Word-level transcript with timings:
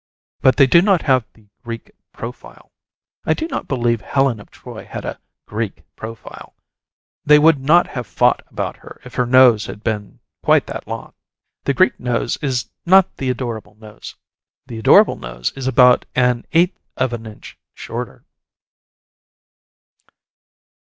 But 0.41 0.55
they 0.55 0.65
do 0.65 0.81
not 0.81 1.03
have 1.03 1.25
the 1.33 1.45
"Greek 1.63 1.91
profile." 2.11 2.71
I 3.23 3.35
do 3.35 3.45
not 3.47 3.67
believe 3.67 4.01
Helen 4.01 4.39
of 4.39 4.49
Troy 4.49 4.83
had 4.83 5.05
a 5.05 5.19
"Greek 5.47 5.83
profile"; 5.95 6.55
they 7.23 7.37
would 7.37 7.59
not 7.59 7.85
have 7.85 8.07
fought 8.07 8.41
about 8.47 8.77
her 8.77 8.99
if 9.05 9.13
her 9.13 9.27
nose 9.27 9.67
had 9.67 9.83
been 9.83 10.19
quite 10.41 10.65
that 10.65 10.87
long. 10.87 11.13
The 11.65 11.75
Greek 11.75 11.99
nose 11.99 12.35
is 12.41 12.65
not 12.83 13.15
the 13.17 13.29
adorable 13.29 13.75
nose. 13.75 14.15
The 14.65 14.79
adorable 14.79 15.17
nose 15.17 15.51
is 15.55 15.67
about 15.67 16.07
an 16.15 16.47
eighth 16.51 16.79
of 16.97 17.13
an 17.13 17.27
inch 17.27 17.55
shorter. 17.75 18.25